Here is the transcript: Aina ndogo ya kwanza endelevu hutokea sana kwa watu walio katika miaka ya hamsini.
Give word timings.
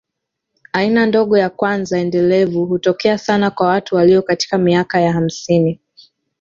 Aina 0.73 1.05
ndogo 1.05 1.37
ya 1.37 1.49
kwanza 1.49 1.99
endelevu 1.99 2.65
hutokea 2.65 3.17
sana 3.17 3.51
kwa 3.51 3.67
watu 3.67 3.95
walio 3.95 4.21
katika 4.21 4.57
miaka 4.57 5.01
ya 5.01 5.13
hamsini. 5.13 5.79